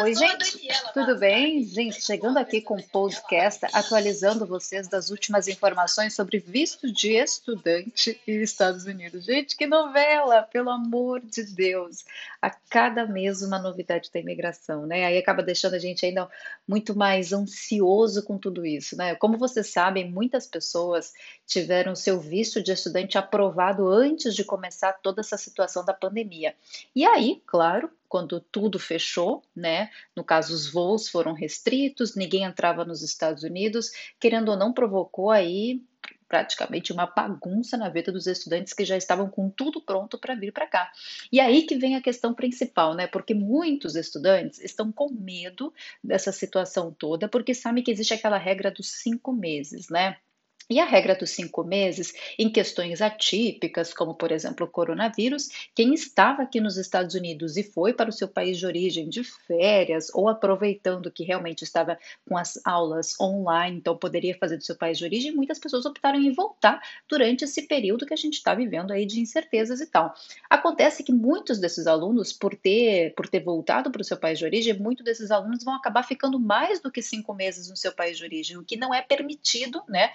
[0.00, 1.64] Oi, gente, tudo bem?
[1.64, 8.20] Gente, chegando aqui com o podcast, atualizando vocês das últimas informações sobre visto de estudante
[8.24, 9.24] e Estados Unidos.
[9.24, 12.04] Gente, que novela, pelo amor de Deus!
[12.40, 15.04] A cada mês uma novidade da imigração, né?
[15.04, 16.28] Aí acaba deixando a gente ainda
[16.66, 19.16] muito mais ansioso com tudo isso, né?
[19.16, 21.12] Como vocês sabem, muitas pessoas
[21.44, 26.54] tiveram seu visto de estudante aprovado antes de começar toda essa situação da pandemia.
[26.94, 29.90] E aí, claro, quando tudo fechou, né?
[30.16, 35.30] No caso, os voos foram restritos, ninguém entrava nos Estados Unidos, querendo ou não, provocou
[35.30, 35.82] aí
[36.28, 40.52] praticamente uma bagunça na vida dos estudantes que já estavam com tudo pronto para vir
[40.52, 40.92] para cá.
[41.32, 43.06] E aí que vem a questão principal, né?
[43.06, 45.72] Porque muitos estudantes estão com medo
[46.04, 50.18] dessa situação toda, porque sabem que existe aquela regra dos cinco meses, né?
[50.70, 55.94] E a regra dos cinco meses, em questões atípicas, como por exemplo o coronavírus, quem
[55.94, 60.10] estava aqui nos Estados Unidos e foi para o seu país de origem de férias
[60.12, 64.98] ou aproveitando que realmente estava com as aulas online, então poderia fazer do seu país
[64.98, 68.90] de origem, muitas pessoas optaram em voltar durante esse período que a gente está vivendo
[68.90, 70.12] aí de incertezas e tal.
[70.50, 74.44] Acontece que muitos desses alunos, por ter, por ter voltado para o seu país de
[74.44, 78.18] origem, muitos desses alunos vão acabar ficando mais do que cinco meses no seu país
[78.18, 80.10] de origem, o que não é permitido, né?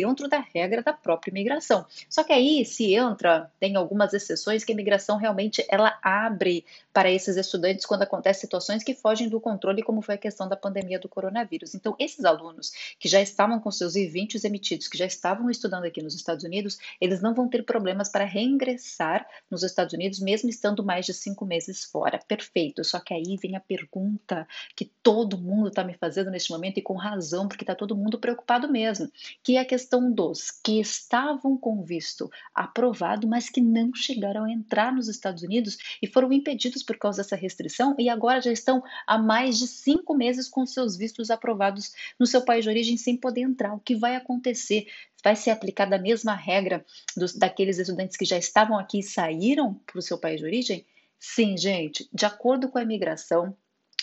[0.00, 1.86] Dentro da regra da própria imigração.
[2.08, 6.66] Só que aí se entra, tem algumas exceções que a imigração realmente ela abre
[6.96, 10.56] para esses estudantes quando acontecem situações que fogem do controle, como foi a questão da
[10.56, 11.74] pandemia do coronavírus.
[11.74, 16.00] Então, esses alunos que já estavam com seus I-20 emitidos, que já estavam estudando aqui
[16.00, 20.82] nos Estados Unidos, eles não vão ter problemas para reingressar nos Estados Unidos, mesmo estando
[20.82, 22.18] mais de cinco meses fora.
[22.26, 22.82] Perfeito.
[22.82, 26.82] Só que aí vem a pergunta que todo mundo está me fazendo neste momento e
[26.82, 31.58] com razão, porque está todo mundo preocupado mesmo, que é a questão dos que estavam
[31.58, 36.85] com visto aprovado, mas que não chegaram a entrar nos Estados Unidos e foram impedidos
[36.86, 40.96] por causa dessa restrição e agora já estão há mais de cinco meses com seus
[40.96, 43.74] vistos aprovados no seu país de origem sem poder entrar.
[43.74, 44.86] O que vai acontecer?
[45.22, 46.86] Vai ser aplicada a mesma regra
[47.16, 50.86] dos, daqueles estudantes que já estavam aqui e saíram para o seu país de origem?
[51.18, 53.56] Sim, gente, de acordo com a imigração,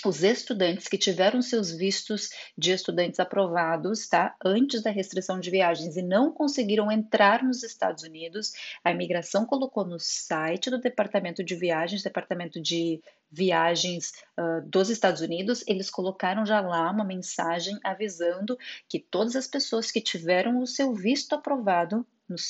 [0.06, 5.96] os estudantes que tiveram seus vistos de estudantes aprovados, tá, antes da restrição de viagens
[5.96, 8.52] e não conseguiram entrar nos Estados Unidos,
[8.84, 13.02] a imigração colocou no site do Departamento de Viagens, Departamento de
[13.32, 19.48] Viagens uh, dos Estados Unidos, eles colocaram já lá uma mensagem avisando que todas as
[19.48, 22.06] pessoas que tiveram o seu visto aprovado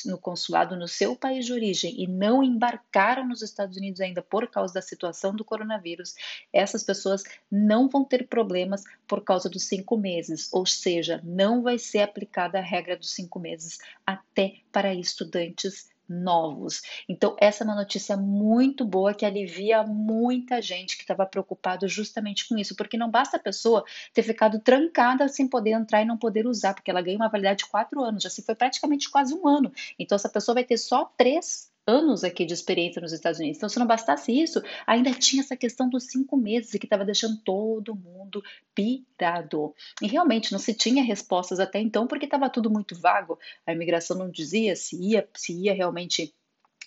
[0.06, 4.48] no, consulado no seu país de origem e não embarcaram nos Estados Unidos ainda por
[4.48, 6.16] causa da situação do coronavírus,
[6.52, 11.78] essas pessoas não vão ter problemas por causa dos cinco meses, ou seja, não vai
[11.78, 16.82] ser aplicada a regra dos cinco meses até para estudantes novos.
[17.08, 22.48] Então, essa é uma notícia muito boa que alivia muita gente que estava preocupado justamente
[22.48, 23.84] com isso, porque não basta a pessoa
[24.14, 27.60] ter ficado trancada sem poder entrar e não poder usar, porque ela ganha uma validade
[27.60, 29.72] de quatro anos, já se foi praticamente quase um ano.
[29.98, 33.58] Então, essa pessoa vai ter só três anos aqui de experiência nos Estados Unidos.
[33.58, 37.38] Então, se não bastasse isso, ainda tinha essa questão dos cinco meses que estava deixando
[37.44, 39.74] todo mundo pirado.
[40.02, 43.38] E realmente não se tinha respostas até então, porque estava tudo muito vago.
[43.66, 46.34] A imigração não dizia se ia, se ia realmente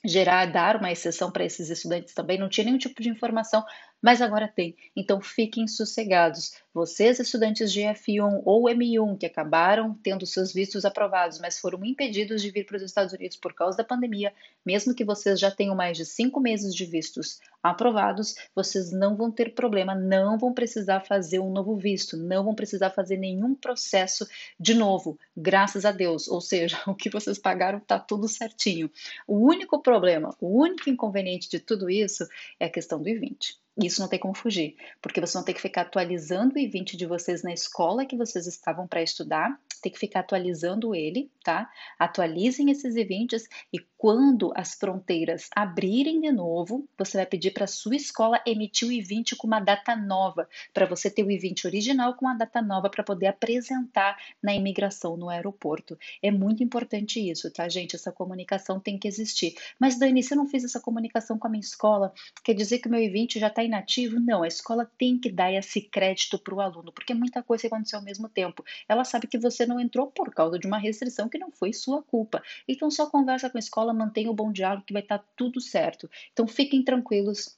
[0.05, 3.65] gerar, dar uma exceção para esses estudantes também, não tinha nenhum tipo de informação,
[4.07, 4.77] mas agora tem.
[4.95, 6.53] Então fiquem sossegados.
[6.73, 12.41] Vocês, estudantes de F1 ou M1 que acabaram tendo seus vistos aprovados, mas foram impedidos
[12.41, 14.33] de vir para os Estados Unidos por causa da pandemia,
[14.65, 19.29] mesmo que vocês já tenham mais de cinco meses de vistos aprovados, vocês não vão
[19.29, 24.25] ter problema, não vão precisar fazer um novo visto, não vão precisar fazer nenhum processo
[24.61, 26.29] de novo, graças a Deus.
[26.29, 28.89] Ou seja, o que vocês pagaram está tudo certinho.
[29.27, 32.25] O único problema, o único inconveniente de tudo isso
[32.61, 33.66] é a questão do I-20.
[33.77, 37.05] Isso não tem como fugir, porque vocês vão ter que ficar atualizando o I-20 de
[37.05, 41.71] vocês na escola que vocês estavam para estudar, tem que ficar atualizando ele, tá?
[41.99, 47.97] Atualizem esses I-20s e quando as fronteiras abrirem de novo, você vai pedir para sua
[47.97, 52.27] escola emitir o I-20 com uma data nova, para você ter o I-20 original com
[52.27, 55.99] uma data nova para poder apresentar na imigração no aeroporto.
[56.23, 57.97] É muito importante isso, tá, gente?
[57.97, 59.55] Essa comunicação tem que existir.
[59.79, 62.13] Mas Dani, se eu não fiz essa comunicação com a minha escola,
[62.45, 64.21] quer dizer que o meu I-20 já está inativo?
[64.21, 67.99] Não, a escola tem que dar esse crédito para o aluno, porque muita coisa aconteceu
[67.99, 68.65] ao mesmo tempo.
[68.89, 72.03] Ela sabe que você não entrou por causa de uma restrição que não foi sua
[72.03, 72.43] culpa.
[72.69, 75.61] Então só conversa com a escola, mantenha o bom diálogo que vai estar tá tudo
[75.61, 76.09] certo.
[76.33, 77.57] Então fiquem tranquilos,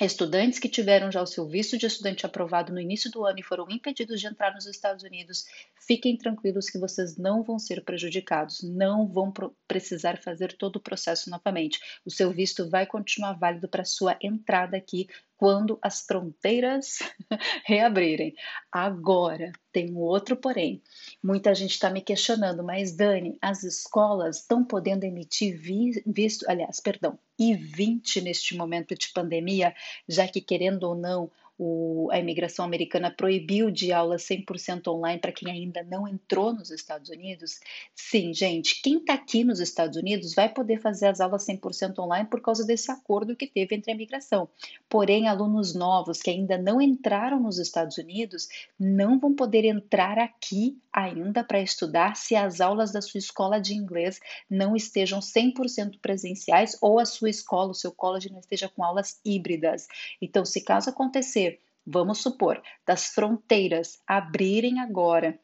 [0.00, 3.42] Estudantes que tiveram já o seu visto de estudante aprovado no início do ano e
[3.42, 5.44] foram impedidos de entrar nos Estados Unidos,
[5.74, 9.32] fiquem tranquilos que vocês não vão ser prejudicados, não vão
[9.66, 11.80] precisar fazer todo o processo novamente.
[12.04, 15.08] O seu visto vai continuar válido para sua entrada aqui
[15.38, 16.98] quando as fronteiras
[17.64, 18.34] reabrirem.
[18.72, 20.82] Agora, tem um outro porém.
[21.22, 25.56] Muita gente está me questionando, mas Dani, as escolas estão podendo emitir
[26.04, 29.72] visto, aliás, perdão, I-20 neste momento de pandemia,
[30.08, 35.32] já que querendo ou não, o, a imigração americana proibiu de aula 100% online para
[35.32, 37.58] quem ainda não entrou nos Estados Unidos?
[37.94, 42.28] Sim, gente, quem está aqui nos Estados Unidos vai poder fazer as aulas 100% online
[42.28, 44.48] por causa desse acordo que teve entre a imigração.
[44.88, 50.78] Porém, alunos novos que ainda não entraram nos Estados Unidos não vão poder entrar aqui
[50.98, 54.18] ainda para estudar se as aulas da sua escola de inglês
[54.50, 59.20] não estejam 100% presenciais ou a sua escola, o seu college não esteja com aulas
[59.24, 59.86] híbridas.
[60.20, 65.38] Então, se caso acontecer, vamos supor, das fronteiras abrirem agora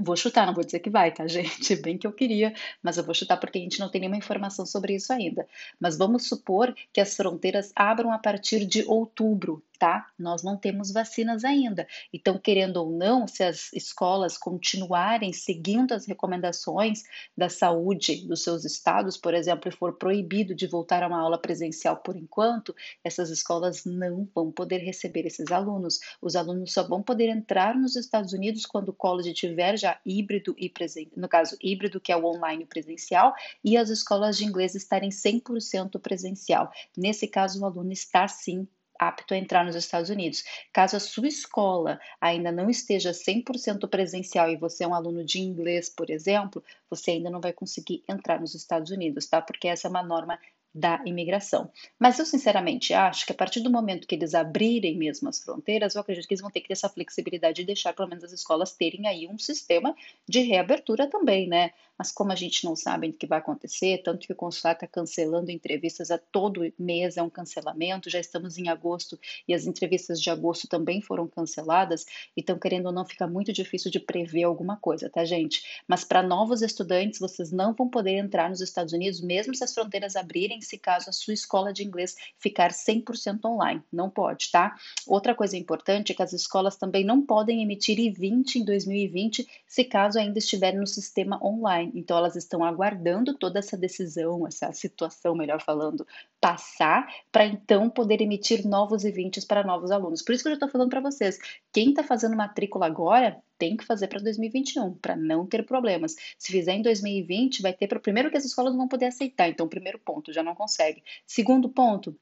[0.00, 1.76] Vou chutar, não vou dizer que vai, tá, gente?
[1.76, 4.64] Bem que eu queria, mas eu vou chutar porque a gente não tem nenhuma informação
[4.64, 5.46] sobre isso ainda.
[5.78, 10.06] Mas vamos supor que as fronteiras abram a partir de outubro, tá?
[10.18, 11.86] Nós não temos vacinas ainda.
[12.10, 17.02] Então, querendo ou não, se as escolas continuarem seguindo as recomendações
[17.36, 21.36] da saúde dos seus estados, por exemplo, e for proibido de voltar a uma aula
[21.36, 22.74] presencial por enquanto,
[23.04, 25.98] essas escolas não vão poder receber esses alunos.
[26.20, 30.54] Os alunos só vão poder entrar nos Estados Unidos quando o college tiver já híbrido
[30.56, 33.34] e presencial, no caso, híbrido, que é o online presencial,
[33.64, 36.72] e as escolas de inglês estarem 100% presencial.
[36.96, 38.66] Nesse caso, o aluno está sim
[38.98, 40.44] apto a entrar nos Estados Unidos.
[40.72, 45.40] Caso a sua escola ainda não esteja 100% presencial e você é um aluno de
[45.40, 49.42] inglês, por exemplo, você ainda não vai conseguir entrar nos Estados Unidos, tá?
[49.42, 50.38] Porque essa é uma norma
[50.74, 51.70] da imigração.
[51.98, 55.94] Mas eu sinceramente acho que a partir do momento que eles abrirem mesmo as fronteiras,
[55.94, 58.32] eu acredito que eles vão ter que ter essa flexibilidade de deixar pelo menos as
[58.32, 59.94] escolas terem aí um sistema
[60.26, 61.72] de reabertura também, né?
[61.98, 64.86] Mas como a gente não sabe o que vai acontecer, tanto que o consulado está
[64.86, 70.20] cancelando entrevistas a todo mês, é um cancelamento, já estamos em agosto e as entrevistas
[70.20, 72.04] de agosto também foram canceladas,
[72.36, 75.82] então querendo ou não fica muito difícil de prever alguma coisa, tá gente?
[75.86, 79.74] Mas para novos estudantes, vocês não vão poder entrar nos Estados Unidos, mesmo se as
[79.74, 83.82] fronteiras abrirem, se caso a sua escola de inglês ficar 100% online.
[83.92, 84.74] Não pode, tá?
[85.06, 89.84] Outra coisa importante é que as escolas também não podem emitir I-20 em 2020 se
[89.84, 91.92] caso ainda estiverem no sistema online.
[91.94, 96.06] Então, elas estão aguardando toda essa decisão, essa situação, melhor falando,
[96.40, 100.22] passar, para então poder emitir novos I-20 para novos alunos.
[100.22, 101.38] Por isso que eu já estou falando para vocês,
[101.72, 106.16] quem está fazendo matrícula agora, tem que fazer para 2021, para não ter problemas.
[106.36, 109.48] Se fizer em 2020, vai ter para primeiro que as escolas não vão poder aceitar,
[109.48, 111.00] então primeiro ponto, já não consegue.
[111.24, 112.18] Segundo ponto,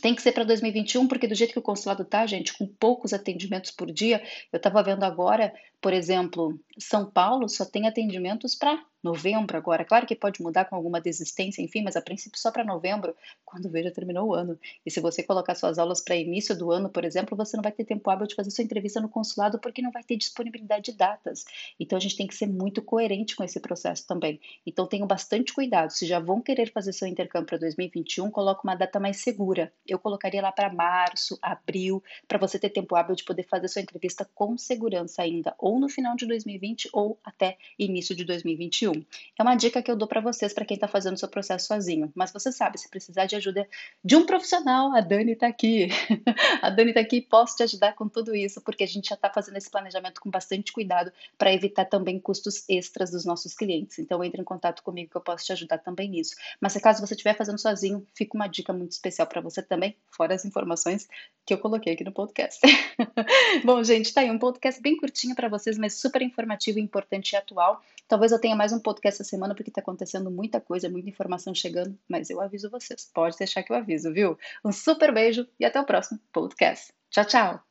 [0.00, 3.12] tem que ser para 2021, porque do jeito que o consulado tá, gente, com poucos
[3.12, 8.82] atendimentos por dia, eu estava vendo agora, por exemplo, São Paulo só tem atendimentos para
[9.02, 9.84] novembro agora.
[9.84, 13.14] Claro que pode mudar com alguma desistência, enfim, mas a princípio só para novembro,
[13.44, 14.58] quando veja terminou o ano.
[14.84, 17.72] E se você colocar suas aulas para início do ano, por exemplo, você não vai
[17.72, 20.98] ter tempo hábil de fazer sua entrevista no consulado porque não vai ter disponibilidade de
[20.98, 21.44] datas.
[21.78, 24.40] Então a gente tem que ser muito coerente com esse processo também.
[24.66, 25.90] Então tenham bastante cuidado.
[25.90, 29.72] Se já vão querer fazer seu intercâmbio para 2021, coloque uma data mais segura.
[29.86, 33.82] Eu colocaria lá para março, abril, para você ter tempo hábil de poder fazer sua
[33.82, 39.04] entrevista com segurança ainda, ou no final de 2020 ou até início de 2021.
[39.38, 41.66] É uma dica que eu dou para vocês, para quem está fazendo o seu processo
[41.66, 42.10] sozinho.
[42.14, 43.68] Mas você sabe, se precisar de ajuda
[44.04, 45.88] de um profissional, a Dani está aqui.
[46.62, 49.14] a Dani está aqui e posso te ajudar com tudo isso, porque a gente já
[49.14, 53.98] está fazendo esse planejamento com bastante cuidado para evitar também custos extras dos nossos clientes.
[53.98, 56.34] Então entre em contato comigo que eu posso te ajudar também nisso.
[56.60, 59.96] Mas se caso você estiver fazendo sozinho, fica uma dica muito especial para você também,
[60.10, 61.08] fora as informações
[61.44, 62.60] que eu coloquei aqui no podcast.
[63.64, 67.36] Bom, gente, tá aí um podcast bem curtinho para vocês, mas super informativo, importante e
[67.36, 67.80] atual.
[68.06, 71.54] Talvez eu tenha mais um podcast essa semana porque está acontecendo muita coisa, muita informação
[71.54, 73.10] chegando, mas eu aviso vocês.
[73.12, 74.38] Pode deixar que eu aviso, viu?
[74.64, 76.92] Um super beijo e até o próximo podcast.
[77.10, 77.67] Tchau, tchau!